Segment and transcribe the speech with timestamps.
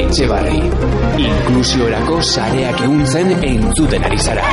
[0.00, 0.62] etxe barri.
[1.26, 4.46] Inklusiorako sareak euntzen entzuten ari zara.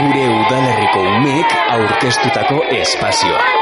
[0.00, 3.59] Gure udalerriko umek aurkeztutako espazioa.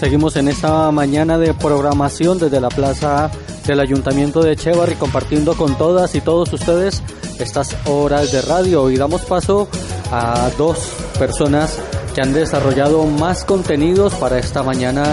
[0.00, 3.30] Seguimos en esta mañana de programación desde la plaza
[3.66, 7.02] del Ayuntamiento de Echevarri compartiendo con todas y todos ustedes
[7.38, 9.68] estas horas de radio y damos paso
[10.10, 10.78] a dos
[11.18, 11.78] personas
[12.14, 15.04] que han desarrollado más contenidos para esta mañana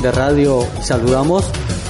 [0.00, 0.64] de radio.
[0.80, 1.44] Saludamos,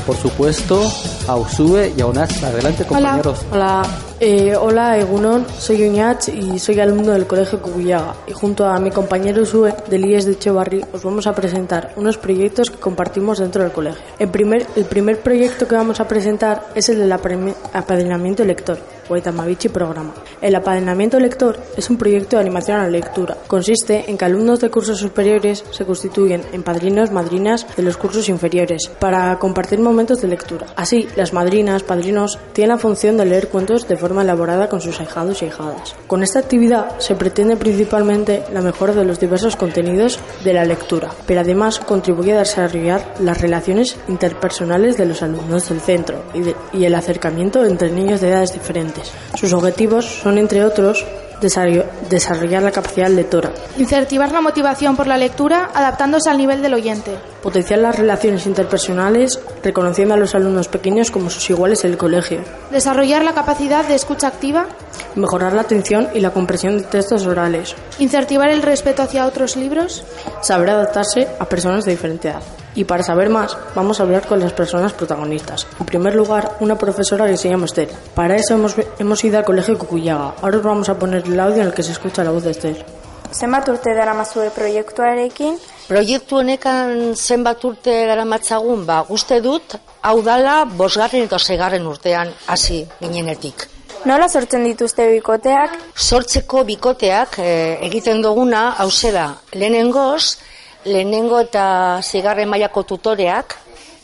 [0.07, 0.81] por supuesto,
[1.29, 2.43] a Usube y a Onaz.
[2.43, 3.41] Adelante, compañeros.
[3.53, 4.06] Hola, hola.
[4.19, 8.15] Eh, hola, Egunon, soy Uñach y soy alumno del Colegio Cubullaga.
[8.27, 12.17] Y junto a mi compañero Sue del IES de Echevarri os vamos a presentar unos
[12.17, 14.01] proyectos que compartimos dentro del colegio.
[14.19, 19.69] El primer, el primer proyecto que vamos a presentar es el del apadrinamiento lector, Guaitamabichi
[19.69, 20.15] Programa.
[20.41, 23.37] El apadrinamiento lector es un proyecto de animación a la lectura.
[23.47, 28.29] Consiste en que alumnos de cursos superiores se constituyen en padrinos, madrinas de los cursos
[28.29, 30.67] inferiores para compartir momentos de lectura.
[30.77, 35.01] Así, las madrinas, padrinos tienen la función de leer cuentos de forma elaborada con sus
[35.01, 35.95] ahijados y ahijadas.
[36.07, 41.11] Con esta actividad se pretende principalmente la mejora de los diversos contenidos de la lectura,
[41.27, 46.95] pero además contribuye a desarrollar las relaciones interpersonales de los alumnos del centro y, el
[46.95, 48.96] acercamiento entre niños de edades diferentes.
[49.35, 51.05] Sus objetivos son, entre otros,
[51.41, 53.53] desarrollar la capacidad lectora.
[53.77, 57.13] Incentivar la motivación por la lectura adaptándose al nivel del oyente.
[57.43, 62.41] Potenciar las relaciones interpersonales reconociendo a los alumnos pequeños como sus iguales en el colegio.
[62.71, 64.67] Desarrollar la capacidad de escucha activa.
[65.15, 67.75] Mejorar la atención y la comprensión de textos orales.
[67.99, 70.05] Incentivar el respeto hacia otros libros.
[70.43, 72.43] Saber adaptarse a personas de diferente edad.
[72.77, 75.67] Y para saber más, vamos a hablar con las personas protagonistas.
[75.81, 77.89] En primer lugar, una profesora que se llama Esther.
[78.15, 80.35] Para eso hemos, hemos ido al colegio Cucuyaga.
[80.43, 82.51] Ahora os vamos a poner el audio en el que se escucha la voz de
[82.53, 82.85] Esther.
[83.33, 85.57] Zenbat urte dara mazue proiektuarekin?
[85.89, 92.31] Proiektu honekan zenbat urte dara matzagun, ba, guzti dut, hau dala, bosgarren eta segarren urtean
[92.47, 93.67] hasi ginenetik.
[94.07, 95.75] Nola sortzen dituzte bikoteak?
[95.95, 97.49] Sortzeko bikoteak e,
[97.89, 100.39] egiten duguna, hau da, lehenengoz,
[100.87, 103.57] lehenengo eta zigarren mailako tutoreak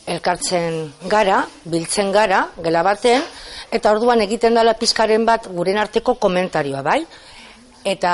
[0.07, 3.23] elkartzen gara, biltzen gara, gela baten,
[3.71, 7.01] eta orduan egiten dela pizkaren bat guren arteko komentarioa, bai?
[7.87, 8.13] Eta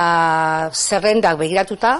[0.72, 1.98] zerrendak begiratuta,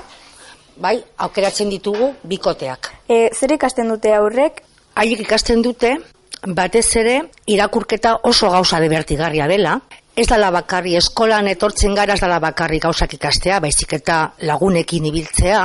[0.76, 2.92] bai, aukeratzen ditugu bikoteak.
[3.08, 4.62] E, zer ikasten dute aurrek?
[4.98, 5.96] Haiek ikasten dute,
[6.44, 9.80] batez ere, irakurketa oso gauza debertigarria dela,
[10.18, 14.16] Ez dala bakarri eskolan etortzen gara ez dala bakarri gauzak ikastea, baizik eta
[14.48, 15.60] lagunekin ibiltzea,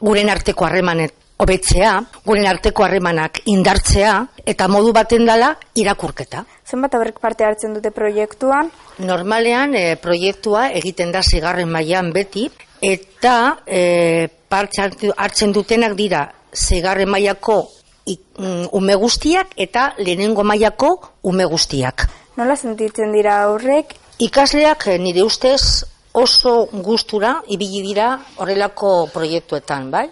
[0.00, 1.92] guren arteko harremanet hobetzea,
[2.26, 4.14] guren arteko harremanak indartzea
[4.48, 6.44] eta modu baten dala irakurketa.
[6.66, 8.72] Zenbat aurrek parte hartzen dute proiektuan?
[8.98, 12.48] Normalean e, proiektua egiten da zigarren mailan beti
[12.82, 14.82] eta e, parte
[15.16, 17.60] hartzen dutenak dira zigarren mailako
[18.08, 22.08] mm, ume guztiak eta lehenengo mailako ume guztiak.
[22.38, 23.94] Nola sentitzen dira aurrek?
[24.18, 30.06] Ikasleak eh, nire ustez oso gustura ibili dira horrelako proiektuetan, bai?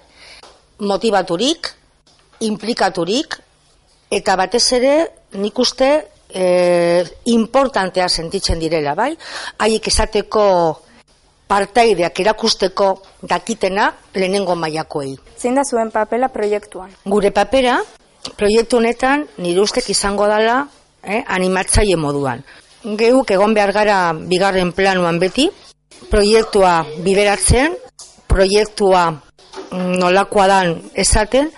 [0.81, 1.71] Motivaturik,
[2.41, 3.39] implikaturik
[4.11, 4.95] eta batez ere
[5.41, 5.91] nik uste
[6.29, 9.15] e, importantea sentitzen direla, bai?
[9.59, 10.45] Haiek esateko
[11.47, 12.91] partaideak erakusteko
[13.23, 15.15] dakitena lehenengo mailakoei.
[15.39, 16.91] Zein da zuen papela proiektuan?
[17.05, 17.79] Gure papera
[18.37, 20.65] proiektu honetan nire ustek izango dela
[21.03, 22.43] eh, animatzaile moduan.
[22.99, 25.49] Geuk egon behar gara bigarren planuan beti,
[26.11, 27.77] proiektua bideratzen,
[28.27, 29.23] proiektua
[29.73, 31.51] nolakoa dan esaten,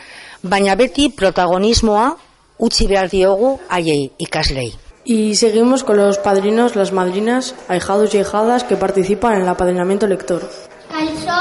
[0.43, 2.17] baina beti protagonismoa
[2.59, 4.73] utzi behar diogu haiei ikaslei.
[5.05, 10.07] Y seguimos con los padrinos, las madrinas, ahijados y ahijadas que participan en el apadrinamiento
[10.07, 10.49] lector.
[10.91, 11.39] Kaixo,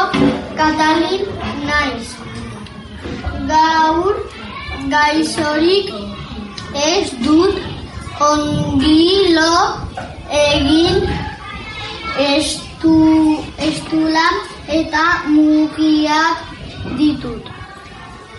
[0.56, 1.26] Katalin,
[1.66, 2.16] naiz.
[3.48, 4.16] Gaur,
[4.90, 5.92] gaixorik
[6.76, 7.60] ez dut
[8.20, 9.56] ongilo
[10.32, 11.08] egin
[12.78, 14.36] estu, estulan
[14.70, 16.38] eta mugiak
[16.98, 17.44] ditut.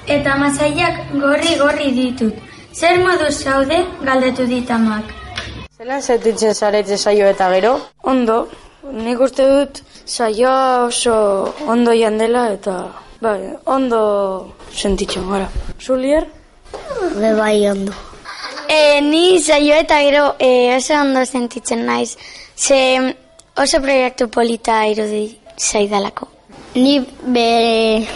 [0.06, 2.34] Eta masaiak gorri-gorri ditut.
[2.72, 5.04] Zer modu zaude galdetu ditamak.
[5.76, 7.80] Zelan sentitzen zaretze saio eta gero?
[8.02, 8.48] Ondo,
[8.92, 15.48] nik uste dut saioa oso ondo dela eta bai, ondo sentitzen gara.
[15.80, 16.26] Zulier?
[17.20, 17.92] Be bai ondo.
[18.68, 22.16] E, ni saio eta gero e, oso ondo sentitzen naiz.
[22.56, 23.14] Ze
[23.58, 26.28] oso proiektu polita irudi zaidalako.
[26.74, 27.00] Ni
[27.34, 28.06] be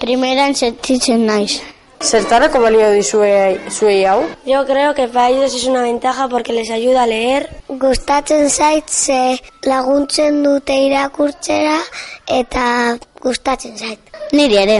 [0.00, 1.60] primeran sentitzen naiz.
[2.02, 4.24] Zertarako balio dizue zuei hau?
[4.44, 7.48] Yo creo que para ellos es una ventaja porque les ayuda a leer.
[7.68, 11.78] Gustatzen zait ze laguntzen dute irakurtzera
[12.26, 14.00] eta gustatzen zait.
[14.32, 14.78] Niri ere.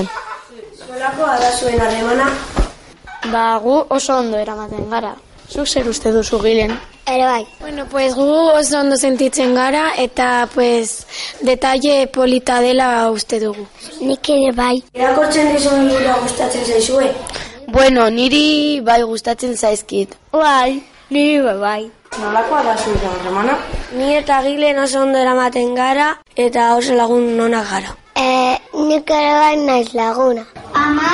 [0.89, 2.27] Nolakoa da zuen harremana?
[3.31, 5.15] Ba, gu oso ondo eramaten gara.
[5.49, 6.75] Zuk zer uste duzu gilen?
[7.07, 7.47] Ere bai.
[7.61, 8.27] Bueno, pues gu
[8.59, 11.07] oso ondo sentitzen gara eta pues
[11.41, 13.67] detalle polita dela uste dugu.
[14.01, 14.83] Nik ere bai.
[14.95, 17.11] Irakortzen dizuen libroa gustatzen zaizue?
[17.67, 20.15] Bueno, niri bai gustatzen zaizkit.
[20.33, 21.91] Bai, niri bai bai.
[22.21, 23.59] Nolakoa da zuen harremana?
[23.99, 27.97] Ni eta gilen oso ondo eramaten gara eta oso lagun nona gara.
[28.15, 28.59] E,
[28.89, 30.45] nik ere bai naiz laguna.
[30.75, 31.13] Ama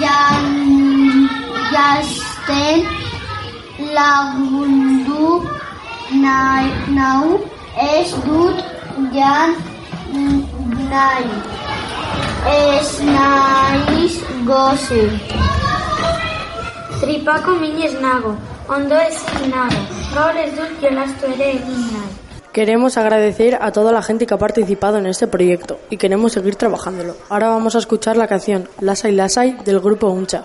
[0.00, 1.28] jan,
[1.72, 2.88] jazten
[3.94, 5.07] lagundu
[6.24, 7.40] nahi, nau
[7.76, 8.56] ez dut
[9.14, 9.54] jan
[10.92, 11.30] nahi.
[12.54, 14.14] Ez naiz
[14.46, 15.02] goze.
[17.00, 18.34] Tripako minez nago,
[18.68, 19.82] ondo ezin nago,
[20.14, 22.14] gaur ez dut jolastu ere egin nahi.
[22.52, 26.56] Queremos agradecer a toda la gente que ha participado en este proyecto y queremos seguir
[26.56, 27.14] trabajándolo.
[27.28, 30.44] Ahora vamos a escuchar la canción Lasai Lasai del grupo Uncha.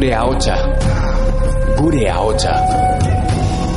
[0.00, 0.54] Zure ahotsa.
[1.76, 2.52] Gure ahotsa.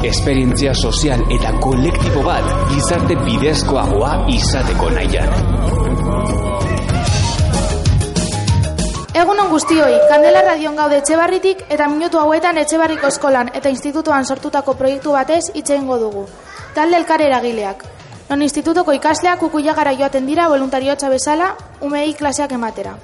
[0.07, 5.27] Esperientzia sozial eta kolektibo bat gizarte bidezkoagoa izateko nahian.
[9.19, 15.19] Egunon guztioi, Kandela Radion gaude Etxebarritik eta minutu hauetan Etxebarriko eskolan eta institutuan sortutako proiektu
[15.19, 16.29] batez hitz egingo dugu.
[16.73, 17.83] Talde elkar eragileak.
[18.29, 22.95] Non institutoko ikasleak ukuyagara joaten dira voluntariotza bezala umei klaseak ematera.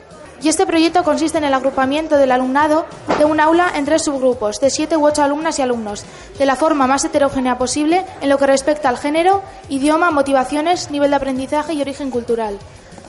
[0.41, 2.85] Y este proyecto consiste en el agrupamiento del alumnado
[3.19, 6.05] de un aula en tres subgrupos de siete u ocho alumnas y alumnos,
[6.37, 11.09] de la forma más heterogénea posible en lo que respecta al género, idioma, motivaciones, nivel
[11.09, 12.57] de aprendizaje y origen cultural.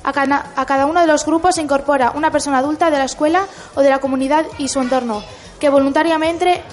[0.02, 3.82] A cada, uno de los grupos se incorpora una persona adulta de la escuela o
[3.82, 5.22] de la comunidad y su entorno,
[5.60, 6.64] que voluntariamente,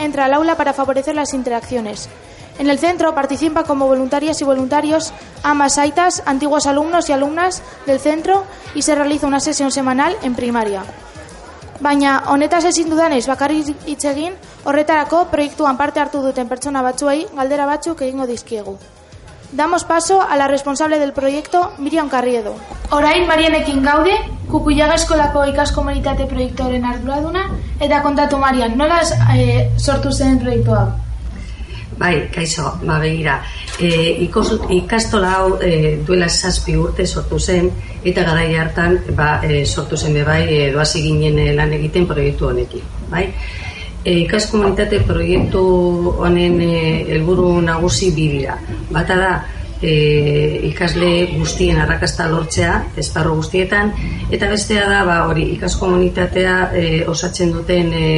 [0.00, 2.10] entra al aula para favorecer las interacciones.
[2.58, 7.98] En el centro participan como voluntarias y voluntarios amas aitas, antiguos alumnos y alumnas del
[7.98, 10.82] centro y se realiza una sesión semanal en primaria.
[11.80, 14.34] Baina honetaz ezin dudanez bakarrik hitz egin,
[14.68, 18.76] horretarako proiektuan parte hartu duten pertsona batzuei galdera batzuk egingo dizkiegu.
[19.52, 22.54] Damos paso a la responsable del proyecto, Miriam Carriedo.
[22.90, 24.12] Orain Marianekin gaude,
[24.50, 27.48] Kukuiaga eskolako ikaskomunitate proiektuaren arduraduna,
[27.80, 29.00] eta kontatu Marian, nola
[29.34, 30.88] eh, sortu zen proiektu hau?
[31.98, 33.40] Bai, kaixo, ba begira.
[33.78, 33.88] E,
[34.24, 37.70] ikos, ikastola hau e, duela zazpi urte sortu zen,
[38.04, 42.06] eta garai hartan ba, e, sortu zen be bai, e, doazi ginen e, lan egiten
[42.06, 42.86] proiektu honekin.
[43.10, 43.26] Bai?
[44.04, 45.62] E, ikaskomunitate proiektu
[46.22, 46.74] honen e,
[47.10, 48.56] helburu nagusi bi dira.
[48.90, 49.32] Bata da,
[49.82, 49.94] e,
[50.70, 53.92] ikasle guztien arrakasta lortzea, esparru guztietan,
[54.30, 58.10] eta bestea da, ba, hori, ikaskomunitatea e, osatzen duten e,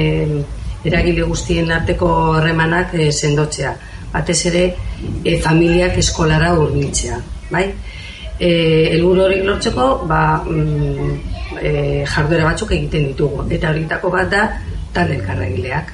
[0.85, 3.73] eragile guztien arteko harremanak e, sendotzea.
[4.13, 4.65] Batez ere,
[5.25, 7.19] e, familiak eskolara hurbiltzea,
[7.51, 7.67] bai?
[8.39, 8.51] E,
[8.93, 11.11] helburu hori lortzeko, ba, mm,
[11.61, 11.73] e,
[12.05, 13.47] jarduera batzuk egiten ditugu.
[13.51, 14.47] Eta horietako bat da,
[14.93, 15.93] talde elkarregileak.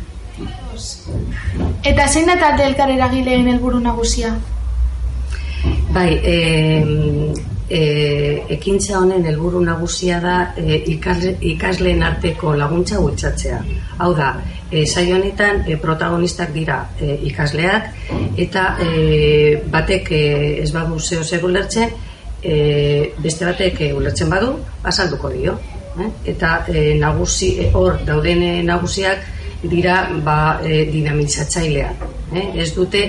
[1.86, 4.32] Eta zein da talde elkar eragileen helburu nagusia?
[5.92, 6.36] Bai, e,
[7.68, 13.60] e, ekintza honen helburu nagusia da e, ikasle, ikasleen arteko laguntza bultzatzea.
[13.98, 14.32] Hau da,
[14.70, 17.90] e, saio honetan e, protagonistak dira e, ikasleak
[18.36, 20.22] eta e, batek e,
[20.62, 21.90] ez badu zeo zer ulertzen,
[22.42, 25.58] e, beste batek e, ulertzen badu, azalduko dio.
[25.98, 26.12] Eh?
[26.32, 32.06] Eta e, nagusi, hor dauden nagusiak dira ba, e, dinamizatzaileak.
[32.32, 32.46] Eh?
[32.62, 33.04] Ez dute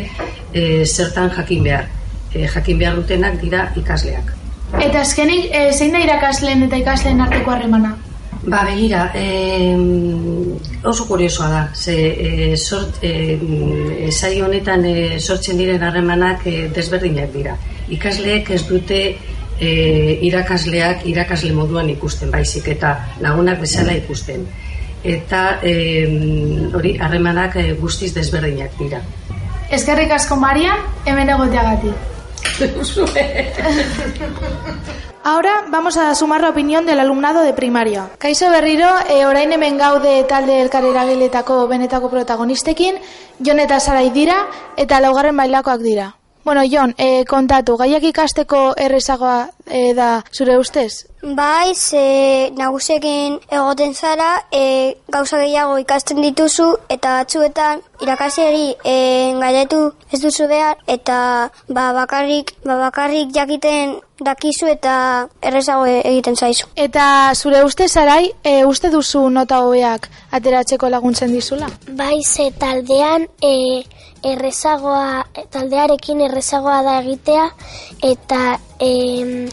[0.51, 1.87] e, zertan jakin behar.
[2.33, 4.38] E, jakin behar dutenak dira ikasleak.
[4.77, 7.95] Eta azkenik, e, zein da irakasleen eta ikasleen arteko harremana?
[8.43, 9.75] Ba, begira, e,
[10.88, 11.63] oso kuriosoa da.
[11.75, 11.95] Ze,
[12.53, 13.38] e, sort, e,
[14.05, 17.57] e, saio honetan e, sortzen diren harremanak e, desberdinak dira.
[17.89, 19.01] Ikasleek ez dute
[19.59, 19.69] e,
[20.29, 24.45] irakasleak irakasle moduan ikusten baizik eta lagunak bezala ikusten.
[25.03, 25.73] Eta e,
[26.75, 29.01] hori harremanak e, guztiz desberdinak dira.
[29.69, 32.18] Eskerrik asko Marian, hemen egoteagatik.
[35.23, 38.09] Ahora vamos a sumar la opinión del alumnado de primaria.
[38.17, 42.95] Kaixo berriro, e, orain hemen gaude talde elkareragiletako benetako protagonistekin,
[43.39, 46.15] Jon eta Sarai dira, eta laugarren bailakoak dira.
[46.43, 51.05] Bueno, Jon, e, kontatu, gaiak ikasteko errezagoa e, da zure ustez?
[51.21, 58.95] Bai, ze nagusiekin egoten zara, e, gauza gehiago ikasten dituzu, eta batzuetan irakasiari e,
[59.39, 66.35] gailetu ez duzu behar, eta ba, bakarrik, ba, bakarrik jakiten dakizu eta errezago e- egiten
[66.35, 66.67] zaizu.
[66.75, 71.67] Eta zure ustez, Sarai, e, uste duzu nota hobeak ateratzeko laguntzen dizula?
[71.99, 73.83] Bai, ze taldean e,
[74.23, 77.45] errezagoa, taldearekin errezagoa da egitea
[78.11, 79.47] eta e,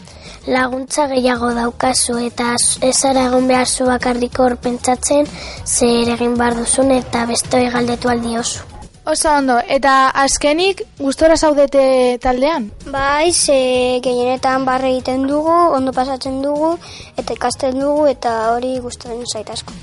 [0.46, 2.54] laguntza gehiago daukazu eta
[2.88, 5.26] ez zara egon behar zu bakarrik hor pentsatzen
[5.64, 8.62] zer egin behar duzun eta beste galdetu aldiozu.
[9.06, 12.72] Oso ondo, eta azkenik gustora zaudete taldean?
[12.90, 16.72] Bai, ze gehienetan barre egiten dugu, ondo pasatzen dugu,
[17.16, 19.76] eta ikasten dugu, eta hori gustatzen zait asko.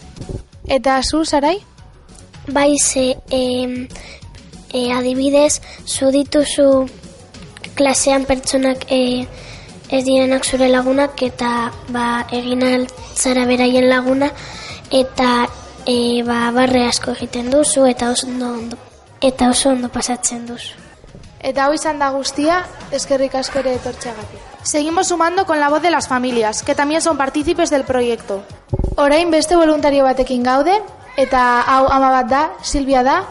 [0.68, 1.56] Eta zu, Sarai?
[2.52, 3.88] Bai, ze e,
[4.74, 6.68] e, adibidez, zu dituzu
[7.80, 9.26] klasean pertsonak e,
[9.94, 14.32] ez direnak zure lagunak eta ba, egin altzara beraien laguna
[14.90, 15.46] eta
[15.86, 18.80] e, ba, barre asko egiten duzu eta oso ondo, ondo
[19.22, 20.82] eta oso ondo pasatzen duzu.
[21.44, 22.64] Eta hau izan da guztia,
[22.96, 24.42] eskerrik asko ere etortxeagatik.
[24.64, 28.44] Seguimos sumando con la voz de las familias, que también son partícipes del proyecto.
[28.96, 30.80] Orain beste voluntario batekin gaude,
[31.18, 33.26] eta hau ama bat da, Silvia da,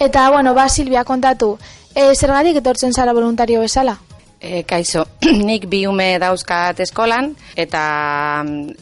[0.00, 1.56] eta, bueno, ba, Silvia, kontatu,
[1.94, 4.00] e, zergatik etortzen zara voluntario bezala?
[4.42, 5.04] E, kaixo,
[5.48, 7.82] nik bi ume dauzkat eskolan eta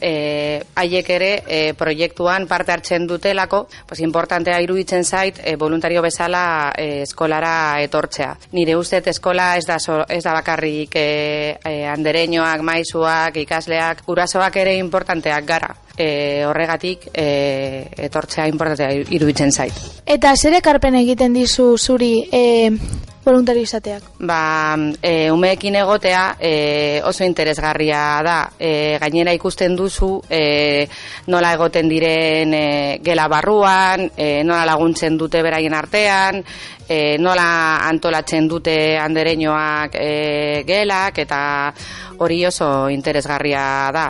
[0.01, 0.13] e,
[0.81, 7.03] haiek ere e, proiektuan parte hartzen dutelako, pues importantea iruditzen zait e, voluntario bezala e,
[7.03, 8.33] eskolara etortzea.
[8.57, 14.57] Nire ustez eskola ez da, so, ez da bakarrik e, e, andereñoak, maizuak, ikasleak, gurasoak
[14.63, 15.69] ere importanteak gara.
[15.93, 19.77] E, horregatik e, etortzea importantea iruditzen zait.
[20.09, 22.43] Eta zer ekarpen egiten dizu zuri e,
[23.23, 24.03] voluntario izateak?
[24.19, 28.37] Ba, e, umeekin egotea e, oso interesgarria da.
[28.59, 30.87] E, gainera ikusten duzu e,
[31.27, 32.65] nola egoten diren e,
[33.03, 36.41] gela barruan, e, nola laguntzen dute beraien artean,
[36.91, 41.39] e, nola antolatzen dute andereñoak e, gelak, eta
[42.19, 43.63] hori oso interesgarria
[43.95, 44.05] da.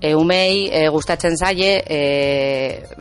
[0.00, 2.00] E, umei e, gustatzen zaie e,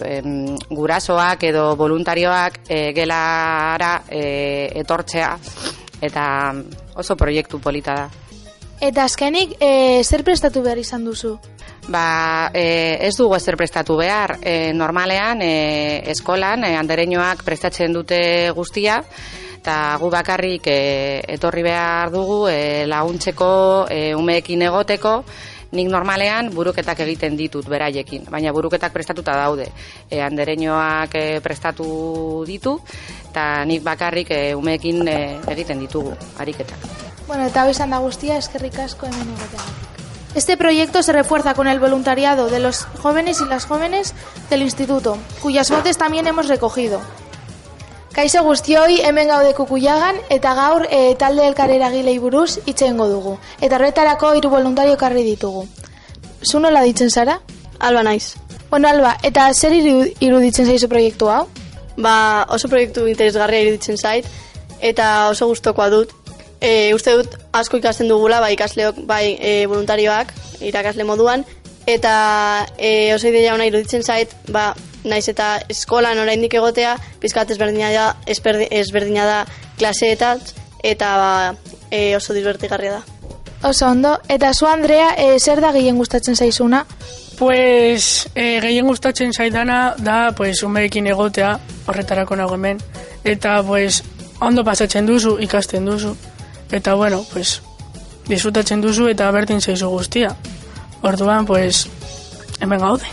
[0.06, 5.34] em, gurasoak edo voluntarioak e, gelara e, etortzea
[6.04, 6.26] eta
[6.96, 8.08] oso proiektu polita da.
[8.84, 11.38] Eta azkenik, e, zer prestatu behar izan duzu?
[11.88, 14.38] Ba, e, ez dugu ezer prestatu behar.
[14.42, 19.02] E, normalean, e, eskolan, e, andereñoak prestatzen dute guztia,
[19.58, 25.24] eta gu bakarrik e, etorri behar dugu e, laguntzeko, e, umeekin egoteko,
[25.74, 29.68] nik normalean buruketak egiten ditut beraiekin, baina buruketak prestatuta daude.
[30.10, 32.78] E, andereñoak e, prestatu ditu,
[33.32, 35.18] eta nik bakarrik e, umeekin e,
[35.52, 36.92] egiten ditugu, ariketak.
[37.28, 39.93] Bueno, eta hau izan da guztia, eskerrik asko hemen egoteagatik.
[40.36, 44.14] Este proyecto se refuerza con el voluntariado de los jóvenes y las jóvenes
[44.50, 47.02] del instituto, cuyas voces también hemos recogido.
[48.14, 53.40] Kaixo guztioi hemen gaude kukuiagan eta gaur e, talde elkarera gilei buruz itxengo dugu.
[53.60, 55.64] Eta horretarako hiru voluntario karri ditugu.
[56.46, 57.40] Zu nola ditzen zara?
[57.80, 58.36] Alba naiz.
[58.70, 61.48] Bueno, Alba, eta zer iru- iruditzen zaizu proiektu hau?
[61.98, 64.26] Ba, oso proiektu interesgarria iruditzen zait,
[64.80, 66.14] eta oso gustokoa dut.
[66.64, 70.32] E, uste dut asko ikasten dugula, bai ikasleok, bai e, voluntarioak,
[70.64, 71.44] irakasle moduan,
[71.86, 74.70] eta e, oso ideia ona iruditzen zait, ba,
[75.04, 79.42] naiz eta eskolan oraindik egotea, pizkat ezberdina da, ezberdi- ezberdina da
[79.78, 80.40] klaseetan,
[80.84, 81.34] eta ba,
[81.92, 83.04] e, oso divertigarria da.
[83.68, 86.86] Oso ondo, eta zu Andrea, e, zer da gehien gustatzen zaizuna?
[87.38, 92.78] Pues eh, gehien gustatzen zaidana da pues umeekin egotea horretarako nago hemen
[93.24, 94.04] eta pues
[94.40, 96.14] ondo pasatzen duzu ikasten duzu
[96.74, 97.62] eta bueno pues
[98.28, 100.36] disfrutatzen duzu eta berdin zaizu guztia
[101.02, 101.88] orduan pues
[102.60, 103.06] hemen gaude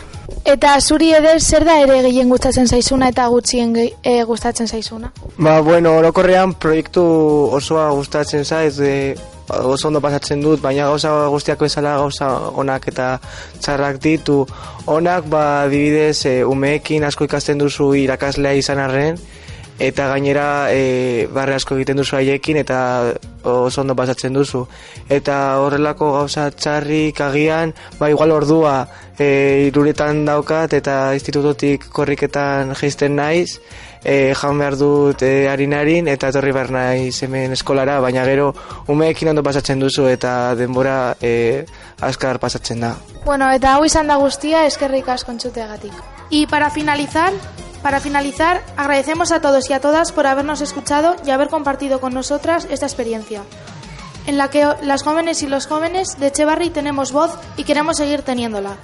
[0.45, 5.11] Eta zuri eder zer da ere gehien gustatzen zaizuna eta gutxien e, gustatzen zaizuna?
[5.37, 7.03] Ba, bueno, orokorrean proiektu
[7.53, 9.15] osoa gustatzen zaiz, e,
[9.51, 12.31] oso ondo pasatzen dut, baina gauza guztiak bezala gauza
[12.63, 13.11] onak eta
[13.61, 14.47] txarrak ditu.
[14.87, 19.21] Onak, ba, dibidez, e, umeekin asko ikasten duzu irakaslea izan arren,
[19.81, 22.79] eta gainera e, barre asko egiten duzu haiekin eta
[23.49, 24.67] oso ondo pasatzen duzu.
[25.09, 28.75] Eta horrelako gauza txarrik agian, ba igual ordua
[29.17, 33.59] e, iruretan daukat eta institutotik korriketan geisten naiz,
[34.05, 38.51] e, jaun behar dut e, harinarin eta etorri behar naiz hemen eskolara, baina gero
[38.89, 41.65] umeekin ondo pasatzen duzu eta denbora e,
[42.01, 42.95] azkar pasatzen da.
[43.25, 45.93] Bueno, eta hau izan da guztia, eskerrik asko entzuteagatik.
[46.31, 47.33] Y para finalizar,
[47.83, 52.15] para finalizar, agradecemos a todos y a todas por habernos escuchado y haber compartido con
[52.15, 53.43] nosotras esta experiencia,
[54.27, 58.23] en la que las jóvenes y los jóvenes de Echevarri tenemos voz y queremos seguir
[58.23, 58.77] teniéndola.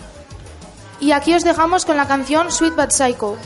[0.98, 3.36] Y aquí os dejamos con la canción Sweet But Psycho.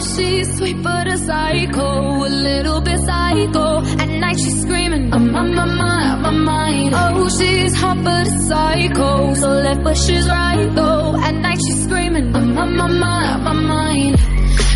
[0.00, 3.82] She's sweet but a psycho, a little bit psycho.
[4.02, 6.94] At night she's screaming, I'm on my mind, my mind.
[6.94, 11.16] Oh, she's hot but a psycho, so left but she's right though.
[11.16, 14.18] At night she's screaming, I'm on my mind, my mind.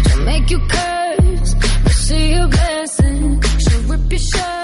[0.08, 1.54] She'll make you curse,
[1.84, 3.42] but she a blessing.
[3.62, 4.61] She'll rip your shirt,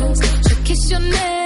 [0.00, 0.48] potions.
[0.48, 1.45] She'll kiss your neck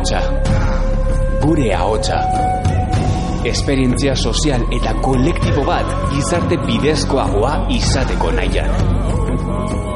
[0.00, 0.20] ahotsa.
[1.42, 2.20] Gure ahotsa.
[3.44, 9.89] Esperientzia sozial eta kolektibo bat gizarte bidezkoagoa izateko nahian.